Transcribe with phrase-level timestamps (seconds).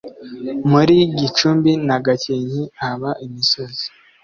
[0.71, 3.85] muri gicumbi na gakenke haba imisozi.